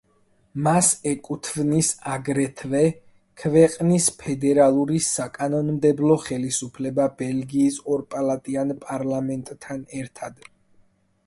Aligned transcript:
მას 0.67 0.87
ეკუთვნის, 1.09 1.89
აგრეთვე, 2.13 2.81
ქვეყნის 3.41 4.07
ფედერალური 4.23 5.03
საკანონმდებლო 5.09 6.17
ხელისუფლება 6.25 7.07
ბელგიის 7.21 7.79
ორპალატიან 7.99 8.75
პარლამენტთან 8.89 9.87
ერთად. 10.03 10.45